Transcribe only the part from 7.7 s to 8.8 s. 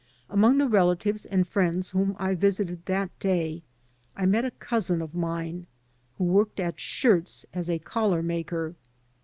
collar maker.